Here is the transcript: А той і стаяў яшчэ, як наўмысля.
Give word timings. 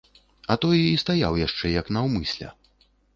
А 0.53 0.55
той 0.63 0.79
і 0.85 0.95
стаяў 1.03 1.37
яшчэ, 1.41 1.69
як 1.81 1.91
наўмысля. 1.99 2.49